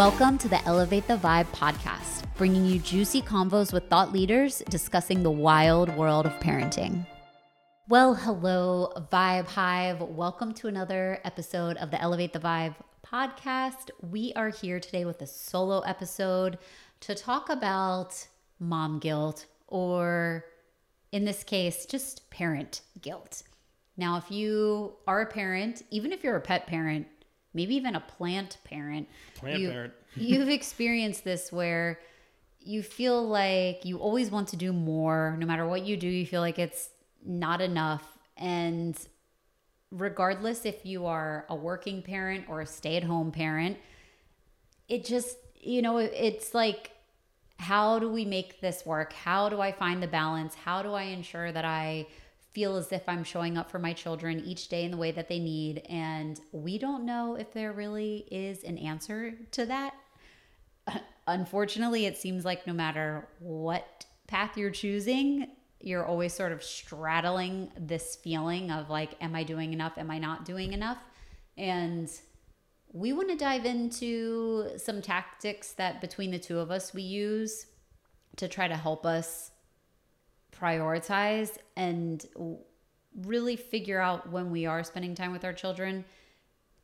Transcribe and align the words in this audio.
Welcome 0.00 0.38
to 0.38 0.48
the 0.48 0.64
Elevate 0.64 1.06
the 1.06 1.18
Vibe 1.18 1.48
podcast, 1.48 2.24
bringing 2.38 2.64
you 2.64 2.78
juicy 2.78 3.20
convos 3.20 3.70
with 3.70 3.90
thought 3.90 4.14
leaders 4.14 4.62
discussing 4.70 5.22
the 5.22 5.30
wild 5.30 5.94
world 5.94 6.24
of 6.24 6.32
parenting. 6.40 7.06
Well, 7.86 8.14
hello, 8.14 8.94
Vibe 9.12 9.46
Hive. 9.46 10.00
Welcome 10.00 10.54
to 10.54 10.68
another 10.68 11.20
episode 11.22 11.76
of 11.76 11.90
the 11.90 12.00
Elevate 12.00 12.32
the 12.32 12.38
Vibe 12.38 12.76
podcast. 13.06 13.90
We 14.00 14.32
are 14.36 14.48
here 14.48 14.80
today 14.80 15.04
with 15.04 15.20
a 15.20 15.26
solo 15.26 15.80
episode 15.80 16.56
to 17.00 17.14
talk 17.14 17.50
about 17.50 18.26
mom 18.58 19.00
guilt, 19.00 19.44
or 19.66 20.46
in 21.12 21.26
this 21.26 21.44
case, 21.44 21.84
just 21.84 22.30
parent 22.30 22.80
guilt. 23.02 23.42
Now, 23.98 24.16
if 24.16 24.30
you 24.30 24.94
are 25.06 25.20
a 25.20 25.26
parent, 25.26 25.82
even 25.90 26.10
if 26.10 26.24
you're 26.24 26.36
a 26.36 26.40
pet 26.40 26.66
parent, 26.66 27.06
maybe 27.54 27.74
even 27.76 27.94
a 27.94 28.00
plant 28.00 28.58
parent, 28.64 29.08
Plant 29.34 29.58
you, 29.58 29.70
parent. 29.70 29.92
you've 30.16 30.48
experienced 30.48 31.24
this 31.24 31.52
where 31.52 31.98
you 32.60 32.82
feel 32.82 33.26
like 33.26 33.84
you 33.84 33.98
always 33.98 34.30
want 34.30 34.48
to 34.48 34.56
do 34.56 34.72
more. 34.72 35.36
No 35.38 35.46
matter 35.46 35.66
what 35.66 35.82
you 35.82 35.96
do, 35.96 36.08
you 36.08 36.26
feel 36.26 36.40
like 36.40 36.58
it's 36.58 36.90
not 37.24 37.60
enough. 37.60 38.06
And 38.36 38.98
regardless 39.90 40.64
if 40.64 40.84
you 40.84 41.06
are 41.06 41.46
a 41.48 41.56
working 41.56 42.02
parent 42.02 42.46
or 42.48 42.60
a 42.60 42.66
stay 42.66 42.96
at 42.96 43.04
home 43.04 43.32
parent, 43.32 43.78
it 44.88 45.04
just, 45.04 45.36
you 45.60 45.82
know, 45.82 45.98
it's 45.98 46.54
like, 46.54 46.92
how 47.58 47.98
do 47.98 48.08
we 48.08 48.24
make 48.24 48.60
this 48.60 48.86
work? 48.86 49.12
How 49.12 49.48
do 49.48 49.60
I 49.60 49.72
find 49.72 50.02
the 50.02 50.08
balance? 50.08 50.54
How 50.54 50.82
do 50.82 50.94
I 50.94 51.04
ensure 51.04 51.52
that 51.52 51.64
I 51.64 52.06
feel 52.52 52.76
as 52.76 52.92
if 52.92 53.08
I'm 53.08 53.24
showing 53.24 53.56
up 53.56 53.70
for 53.70 53.78
my 53.78 53.92
children 53.92 54.40
each 54.40 54.68
day 54.68 54.84
in 54.84 54.90
the 54.90 54.96
way 54.96 55.12
that 55.12 55.28
they 55.28 55.38
need? 55.38 55.82
And 55.88 56.40
we 56.52 56.78
don't 56.78 57.04
know 57.04 57.36
if 57.36 57.52
there 57.52 57.72
really 57.72 58.26
is 58.30 58.64
an 58.64 58.78
answer 58.78 59.34
to 59.52 59.66
that. 59.66 59.94
Unfortunately, 61.26 62.06
it 62.06 62.16
seems 62.16 62.44
like 62.44 62.66
no 62.66 62.72
matter 62.72 63.28
what 63.38 64.06
path 64.26 64.56
you're 64.56 64.70
choosing, 64.70 65.48
you're 65.80 66.04
always 66.04 66.32
sort 66.32 66.52
of 66.52 66.62
straddling 66.62 67.70
this 67.78 68.16
feeling 68.16 68.70
of 68.70 68.90
like, 68.90 69.16
am 69.20 69.34
I 69.34 69.44
doing 69.44 69.72
enough? 69.72 69.96
Am 69.96 70.10
I 70.10 70.18
not 70.18 70.44
doing 70.44 70.72
enough? 70.72 70.98
And 71.56 72.10
we 72.92 73.12
want 73.12 73.28
to 73.30 73.36
dive 73.36 73.64
into 73.64 74.70
some 74.76 75.00
tactics 75.00 75.72
that 75.72 76.00
between 76.00 76.30
the 76.30 76.38
two 76.38 76.58
of 76.58 76.70
us 76.70 76.92
we 76.92 77.02
use 77.02 77.66
to 78.36 78.48
try 78.48 78.68
to 78.68 78.76
help 78.76 79.06
us 79.06 79.52
prioritize 80.60 81.56
and 81.76 82.26
really 83.22 83.56
figure 83.56 84.00
out 84.00 84.30
when 84.30 84.50
we 84.50 84.66
are 84.66 84.84
spending 84.84 85.14
time 85.14 85.32
with 85.32 85.44
our 85.44 85.52
children 85.52 86.04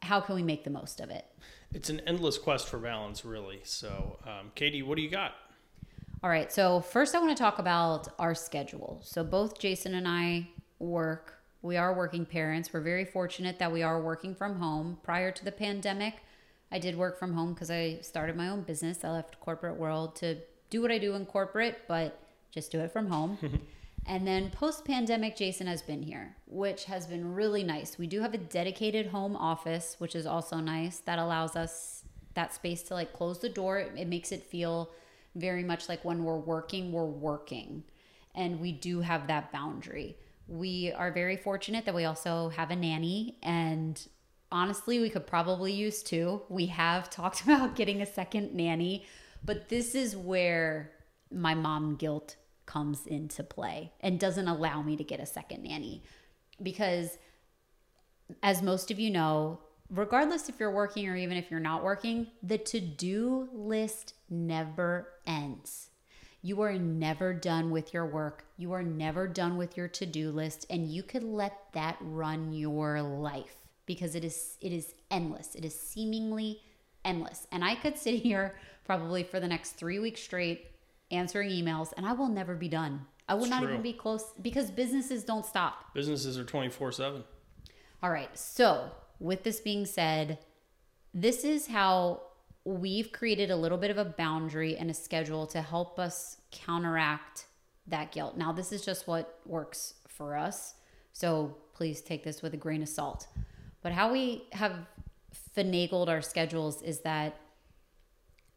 how 0.03 0.21
can 0.21 0.35
we 0.35 0.43
make 0.43 0.63
the 0.63 0.71
most 0.71 1.01
of 1.01 1.11
it? 1.11 1.27
It's 1.73 1.91
an 1.91 2.01
endless 2.07 2.39
quest 2.39 2.69
for 2.69 2.79
balance, 2.79 3.25
really. 3.25 3.61
So, 3.65 4.19
um, 4.25 4.53
Katie, 4.55 4.83
what 4.83 4.97
do 4.97 5.03
you 5.03 5.11
got? 5.11 5.35
all 6.23 6.31
right. 6.31 6.51
So 6.51 6.81
first 6.81 7.15
i 7.15 7.21
want 7.21 7.37
to 7.37 7.41
talk 7.41 7.59
about 7.59 8.09
our 8.19 8.35
schedule. 8.35 9.01
So 9.05 9.23
both 9.23 9.59
jason 9.59 9.95
and 9.95 10.09
i 10.09 10.49
work. 10.79 11.35
We 11.63 11.77
are 11.77 11.95
working 11.95 12.25
parents. 12.25 12.73
We're 12.73 12.81
very 12.81 13.05
fortunate 13.05 13.59
that 13.59 13.71
we 13.71 13.83
are 13.83 14.01
working 14.01 14.35
from 14.35 14.59
home. 14.59 14.99
Prior 15.03 15.31
to 15.31 15.45
the 15.45 15.53
pandemic 15.53 16.15
i 16.73 16.79
did 16.79 16.97
work 16.97 17.19
from 17.19 17.35
home 17.35 17.53
because 17.53 17.71
i 17.71 17.99
started 18.01 18.35
my 18.35 18.49
own 18.49 18.63
business. 18.63 19.05
I 19.05 19.11
left 19.11 19.39
corporate 19.41 19.77
world 19.77 20.17
to 20.17 20.39
do 20.71 20.81
what 20.83 20.91
i 20.91 20.99
do 20.99 21.15
in 21.15 21.27
corporate 21.27 21.83
but 21.87 22.19
just 22.57 22.73
do 22.73 22.81
it 22.81 22.91
from 22.91 23.07
home. 23.07 23.39
Mm-hmm. 23.47 23.57
And 24.09 24.25
then 24.25 24.51
post 24.51 24.85
pandemic 24.85 25.35
jason 25.35 25.67
has 25.67 25.83
been 25.83 26.01
here 26.01 26.37
which 26.47 26.85
has 26.85 27.09
been 27.09 27.35
really 27.35 27.65
nice. 27.65 27.99
We 27.99 28.07
do 28.07 28.21
have 28.21 28.35
a 28.35 28.39
dedicated 28.39 29.09
home 29.09 29.35
office 29.35 29.97
which 29.99 30.15
is 30.15 30.27
also 30.27 30.59
nice. 30.59 30.99
That 30.99 31.19
allows 31.19 31.57
us 31.57 32.05
that 32.35 32.55
space 32.55 32.83
to 32.85 32.95
like 32.95 33.13
close 33.13 33.41
the 33.41 33.49
door. 33.49 33.81
It, 33.81 33.93
it 33.97 34.07
makes 34.07 34.31
it 34.31 34.45
feel 34.45 34.93
very 35.35 35.65
much 35.65 35.89
like 35.89 36.05
when 36.05 36.23
we're 36.23 36.39
working 36.39 36.93
we're 36.93 37.05
working. 37.05 37.83
And 38.33 38.61
we 38.61 38.71
do 38.71 39.01
have 39.01 39.27
that 39.27 39.51
boundary. 39.51 40.17
We 40.47 40.93
are 40.93 41.11
very 41.11 41.37
fortunate 41.37 41.85
that 41.87 41.95
we 41.95 42.05
also 42.05 42.51
have 42.51 42.71
a 42.71 42.77
nanny. 42.77 43.39
And 43.43 44.01
honestly 44.53 45.01
we 45.01 45.11
could 45.11 45.27
probably 45.27 45.73
use 45.73 46.05
two. 46.05 46.43
We 46.49 46.67
have 46.67 47.11
talked 47.21 47.43
about 47.43 47.75
getting 47.75 48.03
a 48.03 48.07
second 48.07 48.55
nanny. 48.55 49.05
But 49.45 49.69
this 49.69 49.97
is 49.97 50.17
where 50.17 50.93
my 51.33 51.55
mom 51.55 51.97
guilt 51.97 52.37
comes 52.67 53.07
into 53.07 53.43
play 53.43 53.93
and 54.01 54.21
doesn't 54.21 54.49
allow 54.49 54.83
me 54.83 54.97
to 54.97 55.05
get 55.05 55.21
a 55.21 55.27
second 55.27 55.63
nanny 55.63 56.03
because 56.63 57.19
as 58.43 58.63
most 58.63 58.91
of 58.91 58.99
you 58.99 59.11
know 59.11 59.59
regardless 59.89 60.49
if 60.49 60.59
you're 60.59 60.71
working 60.71 61.09
or 61.09 61.17
even 61.17 61.37
if 61.37 61.51
you're 61.51 61.61
not 61.61 61.83
working 61.83 62.27
the 62.43 62.59
to-do 62.59 63.49
list 63.53 64.15
never 64.29 65.09
ends 65.27 65.91
you 66.47 66.61
are 66.61 66.79
never 66.79 67.35
done 67.35 67.73
with 67.73 67.93
your 67.93 68.07
work. 68.07 68.45
You 68.57 68.71
are 68.73 68.83
never 68.85 69.27
done 69.27 69.57
with 69.57 69.77
your 69.77 69.89
to-do 69.89 70.31
list 70.31 70.65
and 70.71 70.87
you 70.87 71.03
could 71.03 71.25
let 71.25 71.73
that 71.73 71.97
run 72.01 72.53
your 72.53 73.03
life 73.03 73.67
because 73.85 74.15
it 74.15 74.25
is 74.25 74.57
it 74.61 74.73
is 74.73 74.95
endless. 75.11 75.57
It 75.57 75.65
is 75.65 75.77
seemingly 75.77 76.61
endless. 77.05 77.49
And 77.51 77.65
I 77.65 77.75
could 77.75 77.99
sit 77.99 78.15
here 78.23 78.55
probably 78.85 79.25
for 79.25 79.41
the 79.41 79.49
next 79.49 79.73
3 79.73 79.99
weeks 79.99 80.21
straight 80.21 80.71
answering 81.11 81.51
emails 81.51 81.93
and 81.97 82.07
I 82.07 82.13
will 82.13 82.29
never 82.29 82.55
be 82.55 82.69
done. 82.69 83.07
I 83.29 83.35
will 83.35 83.43
It's 83.43 83.51
not 83.51 83.63
true. 83.63 83.71
even 83.71 83.83
be 83.83 83.93
close 83.93 84.25
because 84.41 84.71
businesses 84.71 85.25
don't 85.25 85.45
stop. 85.45 85.93
Businesses 85.95 86.39
are 86.39 86.45
24 86.45 86.93
7. 86.93 87.25
All 88.03 88.11
right. 88.11 88.37
So, 88.39 88.91
with 89.19 89.43
this 89.43 89.61
being 89.61 89.87
said, 89.87 90.39
this 91.15 91.45
is 91.45 91.67
how 91.67 92.23
we've 92.65 93.11
created 93.13 93.51
a 93.51 93.57
little 93.57 93.79
bit 93.79 93.91
of 93.91 93.99
a 93.99 94.05
boundary 94.05 94.77
and 94.77 94.91
a 94.91 94.95
schedule 94.95 95.47
to 95.49 95.63
help 95.63 95.99
us 95.99 96.37
counteract 96.53 97.47
that 97.87 98.13
guilt. 98.13 98.37
Now, 98.37 98.53
this 98.53 98.71
is 98.73 98.83
just 98.85 99.07
what 99.09 99.39
works 99.47 99.95
for 100.09 100.37
us. 100.37 100.75
So, 101.13 101.57
please 101.73 102.01
take 102.03 102.23
this 102.23 102.43
with 102.43 102.55
a 102.55 102.57
grain 102.59 102.83
of 102.83 102.89
salt. 102.89 103.27
But 103.83 103.93
how 103.93 104.13
we 104.13 104.45
have 104.53 104.87
finagled 105.57 106.09
our 106.09 106.21
schedules 106.23 106.83
is 106.83 107.01
that 107.01 107.41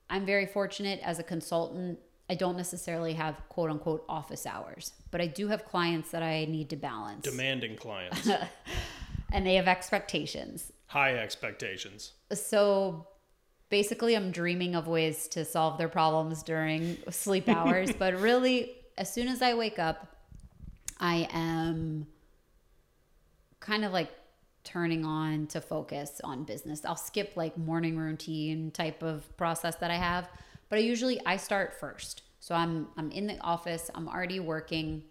I'm 0.10 0.26
very 0.26 0.46
fortunate 0.46 1.00
as 1.04 1.18
a 1.20 1.24
consultant. 1.24 2.00
I 2.29 2.35
don't 2.35 2.57
necessarily 2.57 3.13
have 3.13 3.35
quote 3.50 3.69
unquote 3.72 4.06
office 4.07 4.45
hours, 4.45 4.94
but 5.12 5.19
I 5.22 5.28
do 5.28 5.47
have 5.47 5.66
clients 5.66 6.12
that 6.12 6.22
I 6.22 6.45
need 6.45 6.69
to 6.69 6.75
balance 6.75 7.23
Demanding 7.23 7.75
clients, 7.75 8.29
and 9.31 9.45
they 9.45 9.56
have 9.56 9.67
expectations. 9.67 10.72
high 10.88 11.16
expectations. 11.16 12.12
So 12.34 13.07
basically, 13.69 14.16
I'm 14.16 14.31
dreaming 14.31 14.75
of 14.75 14.88
ways 14.88 15.28
to 15.29 15.44
solve 15.45 15.78
their 15.78 15.89
problems 15.89 16.44
during 16.44 16.97
sleep 17.09 17.50
hours. 17.57 17.91
but 17.91 18.19
really, 18.19 18.75
as 18.97 19.12
soon 19.12 19.28
as 19.28 19.41
I 19.41 19.53
wake 19.56 19.79
up, 19.79 20.16
I 21.00 21.28
am 21.31 22.06
kind 23.59 23.85
of 23.85 23.91
like 23.91 24.12
turning 24.63 25.03
on 25.06 25.47
to 25.47 25.62
focus 25.62 26.22
on 26.23 26.44
business. 26.44 26.85
I'll 26.85 26.95
skip 26.95 27.34
like 27.35 27.57
morning 27.57 27.97
routine 27.97 28.69
type 28.72 29.01
of 29.01 29.25
process 29.38 29.75
that 29.78 29.89
I 29.89 29.95
have, 29.95 30.28
but 30.69 30.80
I 30.80 30.81
usually 30.81 31.19
I 31.25 31.38
start 31.38 31.74
first. 31.80 32.24
So 32.40 32.56
I'm 32.56 32.88
I'm 32.97 33.12
in 33.12 33.28
the 33.28 33.40
office, 33.41 33.90
I'm 33.94 34.07
already 34.07 34.40
working 34.40 35.03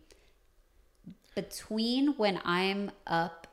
between 1.34 2.14
when 2.14 2.40
I'm 2.44 2.90
up 3.06 3.46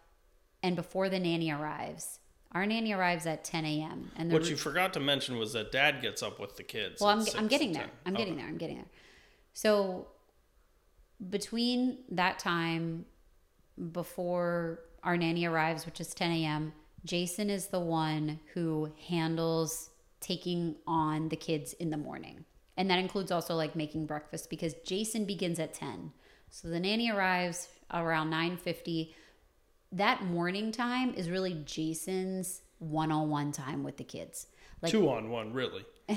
and 0.63 0.75
before 0.75 1.09
the 1.09 1.19
nanny 1.19 1.51
arrives. 1.51 2.19
Our 2.53 2.65
nanny 2.65 2.93
arrives 2.93 3.25
at 3.25 3.43
10 3.43 3.65
a.m. 3.65 4.11
and 4.15 4.31
What 4.31 4.49
you 4.49 4.55
forgot 4.55 4.93
to 4.93 4.99
mention 4.99 5.37
was 5.37 5.53
that 5.53 5.71
dad 5.71 6.01
gets 6.01 6.23
up 6.23 6.39
with 6.39 6.55
the 6.55 6.63
kids. 6.63 7.01
well, 7.01 7.09
I'm, 7.09 7.25
I'm 7.37 7.47
getting 7.47 7.73
there. 7.73 7.83
10. 7.83 7.91
I'm 8.05 8.13
getting 8.13 8.37
there. 8.37 8.47
I'm 8.47 8.57
getting 8.57 8.77
there. 8.77 8.87
So 9.53 10.07
between 11.29 11.99
that 12.11 12.39
time 12.39 13.05
before 13.91 14.79
our 15.03 15.17
nanny 15.17 15.45
arrives, 15.45 15.85
which 15.85 15.99
is 15.99 16.13
10 16.13 16.31
a.m., 16.31 16.73
Jason 17.03 17.49
is 17.49 17.67
the 17.67 17.79
one 17.79 18.39
who 18.53 18.91
handles 19.09 19.91
taking 20.25 20.75
on 20.87 21.29
the 21.29 21.35
kids 21.35 21.73
in 21.73 21.91
the 21.91 21.97
morning. 21.97 22.45
And 22.77 22.89
that 22.89 22.99
includes 22.99 23.31
also 23.31 23.55
like 23.55 23.75
making 23.75 24.07
breakfast 24.07 24.49
because 24.49 24.73
Jason 24.85 25.25
begins 25.25 25.59
at 25.59 25.73
10. 25.73 26.11
So 26.49 26.67
the 26.67 26.79
nanny 26.79 27.11
arrives 27.11 27.69
around 27.93 28.31
9:50. 28.31 29.13
That 29.91 30.23
morning 30.23 30.71
time 30.71 31.13
is 31.13 31.29
really 31.29 31.61
Jason's 31.65 32.61
one-on-one 32.79 33.51
time 33.51 33.83
with 33.83 33.97
the 33.97 34.03
kids. 34.03 34.47
Like 34.81 34.91
Two 34.91 35.09
on 35.09 35.29
one, 35.29 35.53
really. 35.53 35.85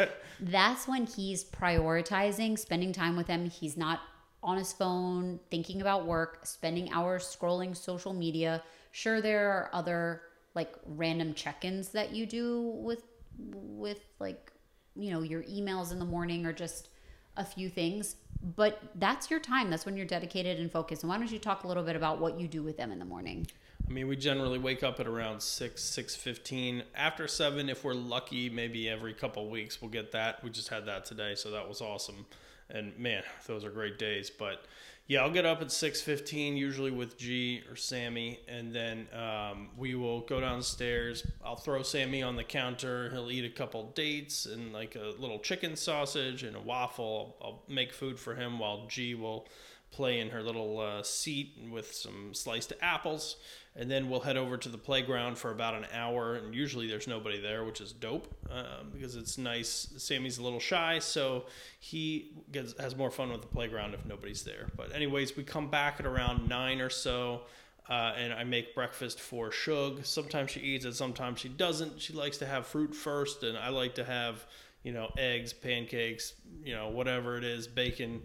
that's 0.40 0.88
when 0.88 1.06
he's 1.06 1.44
prioritizing 1.44 2.58
spending 2.58 2.92
time 2.92 3.16
with 3.16 3.26
them. 3.26 3.50
He's 3.50 3.76
not 3.76 4.00
on 4.42 4.56
his 4.56 4.72
phone 4.72 5.40
thinking 5.50 5.80
about 5.80 6.06
work, 6.06 6.46
spending 6.46 6.92
hours 6.92 7.24
scrolling 7.24 7.76
social 7.76 8.14
media. 8.14 8.62
Sure 8.92 9.20
there 9.20 9.50
are 9.50 9.70
other 9.72 10.22
like 10.54 10.72
random 10.86 11.34
check-ins 11.34 11.90
that 11.90 12.14
you 12.14 12.24
do 12.24 12.60
with 12.60 13.02
with 13.38 14.00
like 14.18 14.52
you 14.94 15.10
know 15.10 15.22
your 15.22 15.42
emails 15.44 15.92
in 15.92 15.98
the 15.98 16.04
morning 16.04 16.44
or 16.46 16.52
just 16.52 16.88
a 17.36 17.44
few 17.44 17.68
things, 17.68 18.16
but 18.56 18.82
that's 18.96 19.30
your 19.30 19.38
time. 19.38 19.70
That's 19.70 19.86
when 19.86 19.96
you're 19.96 20.06
dedicated 20.06 20.58
and 20.58 20.70
focused. 20.70 21.02
And 21.02 21.10
why 21.10 21.18
don't 21.18 21.30
you 21.30 21.38
talk 21.38 21.62
a 21.62 21.68
little 21.68 21.84
bit 21.84 21.94
about 21.94 22.20
what 22.20 22.38
you 22.38 22.48
do 22.48 22.62
with 22.62 22.76
them 22.76 22.90
in 22.90 22.98
the 22.98 23.04
morning? 23.04 23.46
I 23.88 23.92
mean, 23.92 24.08
we 24.08 24.16
generally 24.16 24.58
wake 24.58 24.82
up 24.82 25.00
at 25.00 25.06
around 25.06 25.40
six, 25.40 25.82
six 25.82 26.14
fifteen. 26.14 26.82
After 26.94 27.26
seven, 27.28 27.68
if 27.68 27.84
we're 27.84 27.94
lucky, 27.94 28.50
maybe 28.50 28.88
every 28.88 29.14
couple 29.14 29.48
weeks 29.48 29.80
we'll 29.80 29.90
get 29.90 30.12
that. 30.12 30.42
We 30.42 30.50
just 30.50 30.68
had 30.68 30.86
that 30.86 31.04
today, 31.04 31.34
so 31.36 31.52
that 31.52 31.68
was 31.68 31.80
awesome. 31.80 32.26
And 32.68 32.98
man, 32.98 33.22
those 33.46 33.64
are 33.64 33.70
great 33.70 33.98
days. 33.98 34.30
But 34.30 34.64
yeah, 35.08 35.22
I'll 35.22 35.32
get 35.32 35.46
up 35.46 35.62
at 35.62 35.72
six 35.72 36.02
fifteen, 36.02 36.56
usually 36.56 36.90
with 36.90 37.16
G 37.16 37.62
or 37.68 37.76
Sammy, 37.76 38.40
and 38.46 38.74
then 38.74 39.08
um, 39.12 39.70
we 39.76 39.94
will 39.94 40.20
go 40.20 40.38
downstairs. 40.38 41.26
I'll 41.42 41.56
throw 41.56 41.82
Sammy 41.82 42.22
on 42.22 42.36
the 42.36 42.44
counter. 42.44 43.08
He'll 43.10 43.30
eat 43.30 43.46
a 43.46 43.50
couple 43.50 43.90
dates 43.94 44.44
and 44.44 44.72
like 44.72 44.96
a 44.96 45.14
little 45.18 45.38
chicken 45.38 45.76
sausage 45.76 46.42
and 46.42 46.54
a 46.54 46.60
waffle. 46.60 47.36
I'll 47.40 47.62
make 47.68 47.94
food 47.94 48.18
for 48.18 48.34
him 48.34 48.58
while 48.58 48.86
G 48.86 49.14
will 49.14 49.48
play 49.90 50.20
in 50.20 50.28
her 50.28 50.42
little 50.42 50.78
uh, 50.78 51.02
seat 51.02 51.56
with 51.70 51.94
some 51.94 52.34
sliced 52.34 52.74
apples 52.82 53.36
and 53.78 53.88
then 53.88 54.10
we'll 54.10 54.20
head 54.20 54.36
over 54.36 54.56
to 54.56 54.68
the 54.68 54.76
playground 54.76 55.38
for 55.38 55.52
about 55.52 55.74
an 55.74 55.86
hour 55.94 56.34
and 56.34 56.54
usually 56.54 56.88
there's 56.88 57.06
nobody 57.06 57.40
there 57.40 57.64
which 57.64 57.80
is 57.80 57.92
dope 57.92 58.34
um, 58.50 58.90
because 58.92 59.14
it's 59.14 59.38
nice 59.38 59.94
sammy's 59.96 60.38
a 60.38 60.42
little 60.42 60.60
shy 60.60 60.98
so 60.98 61.44
he 61.78 62.32
gets 62.52 62.78
has 62.80 62.96
more 62.96 63.10
fun 63.10 63.30
with 63.30 63.40
the 63.40 63.46
playground 63.46 63.94
if 63.94 64.04
nobody's 64.04 64.42
there 64.42 64.68
but 64.76 64.94
anyways 64.94 65.36
we 65.36 65.44
come 65.44 65.70
back 65.70 66.00
at 66.00 66.06
around 66.06 66.48
nine 66.48 66.80
or 66.80 66.90
so 66.90 67.42
uh, 67.88 68.12
and 68.18 68.32
I 68.34 68.44
make 68.44 68.74
breakfast 68.74 69.18
for 69.18 69.50
Shug. 69.50 70.04
Sometimes 70.04 70.50
she 70.50 70.60
eats 70.60 70.84
it, 70.84 70.94
sometimes 70.94 71.40
she 71.40 71.48
doesn't. 71.48 72.00
She 72.00 72.12
likes 72.12 72.36
to 72.38 72.46
have 72.46 72.66
fruit 72.66 72.94
first, 72.94 73.42
and 73.42 73.56
I 73.56 73.70
like 73.70 73.94
to 73.94 74.04
have, 74.04 74.46
you 74.82 74.92
know, 74.92 75.10
eggs, 75.16 75.54
pancakes, 75.54 76.34
you 76.62 76.74
know, 76.74 76.88
whatever 76.88 77.38
it 77.38 77.44
is, 77.44 77.66
bacon, 77.66 78.20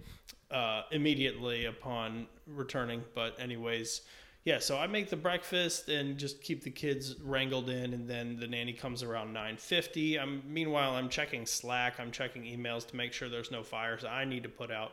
uh, 0.51 0.81
immediately 0.91 1.65
upon 1.65 2.27
returning. 2.45 3.03
But 3.15 3.39
anyways, 3.39 4.01
yeah, 4.45 4.59
so 4.59 4.77
I 4.77 4.87
make 4.87 5.09
the 5.09 5.15
breakfast 5.15 5.87
and 5.87 6.17
just 6.17 6.41
keep 6.41 6.63
the 6.63 6.69
kids 6.69 7.15
wrangled 7.21 7.69
in, 7.69 7.93
and 7.93 8.07
then 8.07 8.37
the 8.37 8.47
nanny 8.47 8.73
comes 8.73 9.01
around 9.01 9.31
nine 9.31 9.55
fifty. 9.55 10.19
I'm 10.19 10.43
meanwhile 10.47 10.95
I'm 10.95 11.07
checking 11.07 11.45
Slack, 11.45 11.99
I'm 11.99 12.11
checking 12.11 12.43
emails 12.43 12.85
to 12.87 12.95
make 12.95 13.13
sure 13.13 13.29
there's 13.29 13.51
no 13.51 13.63
fires 13.63 14.03
I 14.03 14.25
need 14.25 14.43
to 14.43 14.49
put 14.49 14.69
out, 14.69 14.91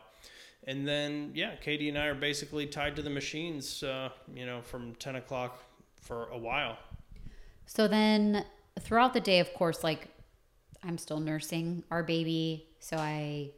and 0.65 0.87
then 0.87 1.31
yeah, 1.33 1.55
Katie 1.55 1.89
and 1.89 1.97
I 1.97 2.05
are 2.05 2.15
basically 2.15 2.65
tied 2.65 2.95
to 2.95 3.01
the 3.01 3.09
machines, 3.09 3.83
uh, 3.83 4.09
you 4.33 4.45
know, 4.45 4.61
from 4.61 4.95
ten 4.95 5.17
o'clock 5.17 5.61
for 6.01 6.29
a 6.29 6.37
while. 6.37 6.77
So 7.65 7.87
then 7.87 8.45
throughout 8.79 9.13
the 9.13 9.19
day, 9.19 9.39
of 9.39 9.53
course, 9.53 9.83
like 9.83 10.07
I'm 10.81 10.97
still 10.97 11.19
nursing 11.19 11.83
our 11.91 12.03
baby, 12.03 12.67
so 12.79 12.95
I 12.95 13.51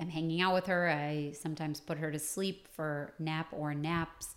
am 0.00 0.08
hanging 0.08 0.40
out 0.40 0.54
with 0.54 0.66
her. 0.66 0.90
I 0.90 1.34
sometimes 1.40 1.80
put 1.80 1.98
her 1.98 2.10
to 2.10 2.18
sleep 2.18 2.66
for 2.74 3.14
nap 3.18 3.46
or 3.52 3.74
naps 3.74 4.34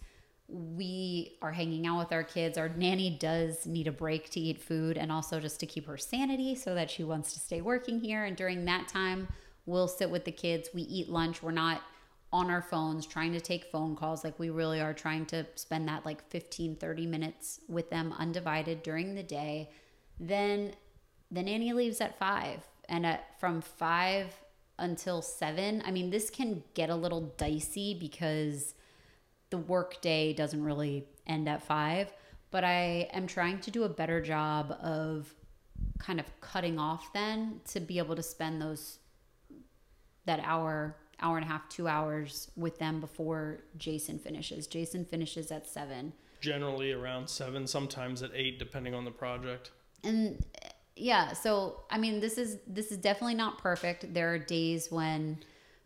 we 0.54 1.36
are 1.42 1.52
hanging 1.52 1.88
out 1.88 1.98
with 1.98 2.12
our 2.12 2.24
kids. 2.24 2.60
Our 2.60 2.70
nanny 2.70 3.10
does 3.10 3.66
need 3.66 3.88
a 3.88 3.92
break 3.92 4.30
to 4.32 4.40
eat 4.40 4.62
food 4.62 4.98
and 4.98 5.12
also 5.12 5.40
just 5.40 5.60
to 5.62 5.66
keep 5.66 5.88
her 5.88 5.98
sanity 5.98 6.54
so 6.54 6.76
that 6.76 6.92
she 6.92 7.04
wants 7.04 7.34
to 7.34 7.40
stay 7.40 7.60
working 7.62 8.00
here. 8.00 8.24
And 8.24 8.38
during 8.38 8.66
that 8.66 8.88
time, 8.88 9.28
we'll 9.66 9.88
sit 9.88 10.12
with 10.12 10.26
the 10.26 10.32
kids. 10.32 10.70
We 10.72 10.84
eat 10.84 11.10
lunch. 11.10 11.42
We're 11.42 11.52
not 11.52 11.82
on 12.32 12.52
our 12.52 12.62
phones 12.62 13.08
trying 13.08 13.34
to 13.34 13.42
take 13.42 13.66
phone 13.66 13.96
calls. 13.96 14.24
Like 14.24 14.38
we 14.38 14.52
really 14.52 14.80
are 14.80 14.94
trying 14.94 15.26
to 15.28 15.46
spend 15.56 15.88
that 15.88 16.06
like 16.06 16.30
15, 16.30 16.76
30 16.76 17.08
minutes 17.08 17.60
with 17.68 17.90
them 17.90 18.14
undivided 18.18 18.84
during 18.84 19.16
the 19.16 19.24
day. 19.24 19.72
Then 20.20 20.74
the 21.32 21.42
nanny 21.42 21.74
leaves 21.74 22.00
at 22.00 22.20
five. 22.20 22.60
And 22.90 23.08
at, 23.08 23.40
from 23.40 23.62
five 23.62 24.28
until 24.78 25.24
seven, 25.24 25.82
I 25.84 25.90
mean, 25.90 26.12
this 26.12 26.30
can 26.30 26.64
get 26.76 26.92
a 26.92 26.96
little 26.96 27.22
dicey 27.38 27.98
because 28.00 28.76
the 29.54 29.60
work 29.60 30.02
day 30.02 30.34
doesn't 30.34 30.64
really 30.64 31.06
end 31.28 31.48
at 31.48 31.62
five, 31.62 32.12
but 32.50 32.64
I 32.64 33.08
am 33.14 33.28
trying 33.28 33.60
to 33.60 33.70
do 33.70 33.84
a 33.84 33.90
better 33.90 34.20
job 34.20 34.76
of 34.82 35.32
kind 36.00 36.20
of 36.20 36.26
cutting 36.42 36.80
off 36.80 37.14
then 37.14 37.62
to 37.68 37.80
be 37.80 38.00
able 38.00 38.16
to 38.16 38.24
spend 38.24 38.60
those 38.60 38.98
that 40.26 40.40
hour 40.44 40.98
hour 41.22 41.38
and 41.38 41.46
a 41.46 41.48
half 41.48 41.70
two 41.70 41.88
hours 41.88 42.50
with 42.56 42.80
them 42.80 43.00
before 43.00 43.60
jason 43.78 44.18
finishes. 44.18 44.66
Jason 44.66 45.06
finishes 45.06 45.52
at 45.52 45.68
seven. 45.68 46.14
Generally 46.42 46.94
around 46.94 47.30
seven 47.30 47.68
sometimes 47.68 48.24
at 48.24 48.32
eight 48.34 48.58
depending 48.58 48.96
on 48.96 49.06
the 49.06 49.12
project. 49.12 49.70
And 50.04 50.44
yeah 50.96 51.34
so 51.34 51.82
i 51.90 51.98
mean 51.98 52.20
this 52.20 52.38
is 52.38 52.60
this 52.66 52.92
is 52.92 52.98
definitely 52.98 53.36
not 53.36 53.60
perfect. 53.60 54.16
There 54.16 54.34
are 54.34 54.40
days 54.40 54.92
when 54.92 55.38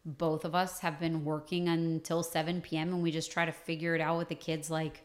both 0.08 0.46
of 0.46 0.56
us 0.56 0.80
have 0.80 1.02
been 1.02 1.26
working 1.26 1.68
until 1.68 2.24
7 2.24 2.62
p.m. 2.62 2.94
and 2.94 3.04
we 3.04 3.12
just 3.12 3.30
try 3.30 3.46
to 3.46 3.52
figure 3.52 3.94
it 3.94 4.00
out 4.00 4.18
with 4.18 4.30
the 4.30 4.36
kids 4.36 4.72
like 4.72 5.04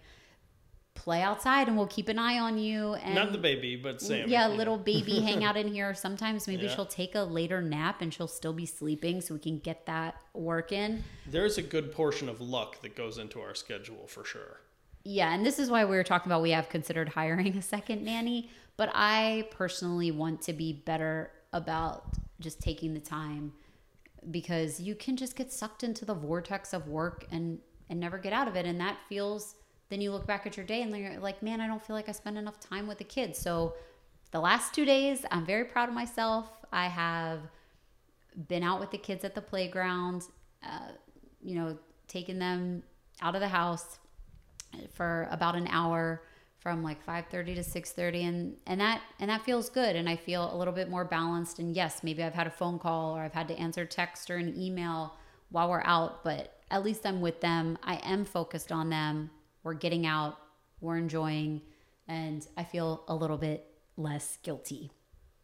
play 0.95 1.23
outside 1.23 1.67
and 1.67 1.77
we'll 1.77 1.87
keep 1.89 2.09
an 2.09 2.19
eye 2.19 2.39
on 2.39 2.59
you 2.59 2.95
and 2.95 3.15
not 3.15 3.33
the 3.33 3.39
baby 3.39 3.75
but 3.75 4.01
Sam 4.01 4.29
yeah, 4.29 4.47
yeah. 4.47 4.55
little 4.55 4.77
baby 4.77 5.21
hang 5.25 5.43
out 5.43 5.57
in 5.57 5.67
here 5.67 5.95
sometimes 5.95 6.47
maybe 6.47 6.67
yeah. 6.67 6.75
she'll 6.75 6.87
take 6.87 7.15
a 7.15 7.23
later 7.23 7.61
nap 7.61 8.03
and 8.03 8.15
she'll 8.15 8.29
still 8.29 8.53
be 8.53 8.67
sleeping 8.67 9.21
so 9.21 9.35
we 9.35 9.41
can 9.41 9.59
get 9.59 9.87
that 9.87 10.21
work 10.35 10.71
in 10.71 11.03
there's 11.27 11.59
a 11.59 11.63
good 11.63 11.93
portion 11.93 12.29
of 12.29 12.41
luck 12.41 12.81
that 12.83 12.95
goes 12.95 13.19
into 13.19 13.41
our 13.41 13.55
schedule 13.55 14.07
for 14.07 14.23
sure 14.25 14.61
yeah 15.03 15.35
and 15.35 15.45
this 15.45 15.59
is 15.59 15.71
why 15.71 15.85
we 15.85 15.97
were 15.97 16.05
talking 16.05 16.31
about 16.31 16.43
we 16.43 16.51
have 16.51 16.69
considered 16.69 17.09
hiring 17.09 17.57
a 17.57 17.63
second 17.63 18.05
nanny 18.05 18.51
but 18.77 18.91
i 18.95 19.49
personally 19.51 20.11
want 20.11 20.43
to 20.43 20.53
be 20.53 20.75
better 20.75 21.33
about 21.55 22.05
just 22.39 22.61
taking 22.61 22.93
the 22.93 23.01
time 23.01 23.53
because 24.31 24.81
you 24.81 24.95
can 24.95 25.17
just 25.17 25.37
get 25.37 25.53
sucked 25.53 25.83
into 25.83 26.05
the 26.05 26.15
vortex 26.15 26.73
of 26.73 26.89
work 26.89 27.27
and 27.31 27.59
and 27.89 28.01
never 28.01 28.17
get 28.17 28.33
out 28.33 28.49
of 28.49 28.57
it. 28.57 28.65
And 28.65 28.81
that 28.81 28.97
feels 29.09 29.57
then 29.91 30.01
you 30.01 30.13
look 30.13 30.27
back 30.27 30.47
at 30.47 30.57
your 30.57 30.65
day 30.65 30.81
and 30.81 30.97
you're 30.97 31.19
like 31.19 31.43
man 31.43 31.61
i 31.61 31.67
don't 31.67 31.85
feel 31.85 31.95
like 31.95 32.09
i 32.09 32.13
spend 32.13 32.39
enough 32.39 32.59
time 32.61 32.87
with 32.87 32.99
the 32.99 33.05
kids. 33.05 33.39
So 33.39 33.75
the 34.31 34.41
last 34.41 34.75
two 34.75 34.85
days 34.85 35.25
i'm 35.31 35.45
very 35.45 35.65
proud 35.65 35.89
of 35.89 35.95
myself. 35.95 36.49
I 36.73 36.87
have 36.89 37.41
been 38.49 38.63
out 38.63 38.81
with 38.81 38.91
the 38.91 38.99
kids 38.99 39.25
at 39.25 39.35
the 39.35 39.43
playground 39.43 40.25
uh, 40.65 40.93
you 41.43 41.55
know 41.55 41.77
taking 42.09 42.39
them 42.39 42.83
out 43.21 43.35
of 43.35 43.41
the 43.41 43.49
house 43.49 43.99
for 44.95 45.29
about 45.31 45.55
an 45.55 45.67
hour 45.69 46.23
from 46.63 46.85
like 46.85 47.05
5:30 47.05 47.57
to 47.57 47.63
6:30 47.65 48.29
and 48.29 48.57
and 48.67 48.81
that 48.81 49.03
and 49.19 49.29
that 49.29 49.43
feels 49.43 49.69
good 49.69 49.97
and 49.97 50.09
I 50.09 50.15
feel 50.15 50.55
a 50.55 50.57
little 50.57 50.73
bit 50.73 50.89
more 50.89 51.05
balanced 51.05 51.59
and 51.59 51.75
yes 51.75 52.05
maybe 52.05 52.23
I've 52.23 52.35
had 52.35 52.47
a 52.47 52.51
phone 52.51 52.79
call 52.79 53.17
or 53.17 53.23
I've 53.23 53.33
had 53.33 53.49
to 53.49 53.59
answer 53.59 53.85
text 53.85 54.31
or 54.31 54.37
an 54.37 54.57
email 54.57 55.17
while 55.51 55.69
we're 55.69 55.83
out 55.85 56.23
but 56.23 56.61
at 56.71 56.85
least 56.85 57.05
I'm 57.05 57.21
with 57.21 57.41
them. 57.41 57.77
I 57.83 57.97
am 57.97 58.25
focused 58.25 58.73
on 58.73 58.89
them. 58.89 59.31
We're 59.63 59.75
getting 59.75 60.07
out. 60.07 60.39
We're 60.81 60.97
enjoying 60.97 61.63
and 62.07 62.47
I 62.57 62.63
feel 62.63 63.05
a 63.09 63.15
little 63.15 63.39
bit 63.39 63.67
less 63.97 64.39
guilty. 64.43 64.93